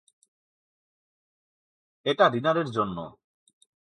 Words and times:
এটা 2.05 2.25
ডিনারের 2.29 2.67
জন্য. 2.71 2.97